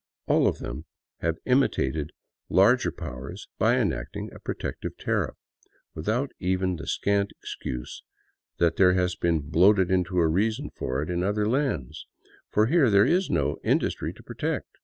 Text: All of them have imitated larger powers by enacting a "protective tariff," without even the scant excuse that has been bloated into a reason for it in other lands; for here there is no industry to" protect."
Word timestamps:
All 0.25 0.47
of 0.47 0.57
them 0.57 0.85
have 1.19 1.37
imitated 1.45 2.09
larger 2.49 2.91
powers 2.91 3.47
by 3.59 3.77
enacting 3.77 4.33
a 4.33 4.39
"protective 4.39 4.97
tariff," 4.97 5.35
without 5.93 6.31
even 6.39 6.75
the 6.77 6.87
scant 6.87 7.29
excuse 7.43 8.01
that 8.57 8.79
has 8.79 9.15
been 9.15 9.41
bloated 9.41 9.91
into 9.91 10.17
a 10.17 10.27
reason 10.27 10.71
for 10.75 11.03
it 11.03 11.11
in 11.11 11.21
other 11.21 11.47
lands; 11.47 12.07
for 12.49 12.65
here 12.65 12.89
there 12.89 13.05
is 13.05 13.29
no 13.29 13.59
industry 13.63 14.11
to" 14.13 14.23
protect." 14.23 14.75